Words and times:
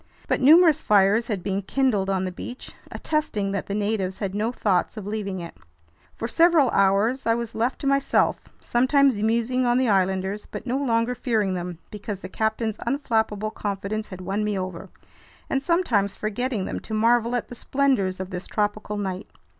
But 0.27 0.41
numerous 0.41 0.81
fires 0.81 1.27
had 1.27 1.43
been 1.43 1.61
kindled 1.61 2.09
on 2.09 2.25
the 2.25 2.31
beach, 2.31 2.71
attesting 2.91 3.51
that 3.51 3.67
the 3.67 3.75
natives 3.75 4.17
had 4.17 4.33
no 4.33 4.51
thoughts 4.51 4.97
of 4.97 5.05
leaving 5.05 5.39
it. 5.39 5.55
For 6.15 6.27
several 6.27 6.71
hours 6.71 7.27
I 7.27 7.35
was 7.35 7.53
left 7.53 7.77
to 7.81 7.85
myself, 7.85 8.39
sometimes 8.59 9.21
musing 9.21 9.63
on 9.67 9.77
the 9.77 9.89
islanders—but 9.89 10.65
no 10.65 10.77
longer 10.77 11.13
fearing 11.13 11.53
them 11.53 11.77
because 11.91 12.21
the 12.21 12.29
captain's 12.29 12.77
unflappable 12.79 13.53
confidence 13.53 14.07
had 14.07 14.21
won 14.21 14.43
me 14.43 14.57
over—and 14.57 15.61
sometimes 15.61 16.15
forgetting 16.15 16.65
them 16.65 16.79
to 16.79 16.95
marvel 16.95 17.35
at 17.35 17.49
the 17.49 17.53
splendors 17.53 18.19
of 18.19 18.31
this 18.31 18.47
tropical 18.47 18.97
night. 18.97 19.29